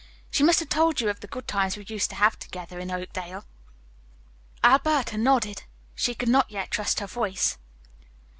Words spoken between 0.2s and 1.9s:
She must have told you of the good times we